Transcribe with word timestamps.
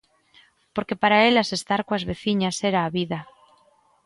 Porque 0.73 0.99
para 1.01 1.21
elas 1.29 1.49
estar 1.59 1.81
coas 1.87 2.03
veciñas 2.11 2.55
era 2.69 2.79
a 2.83 2.93
vida. 2.97 3.19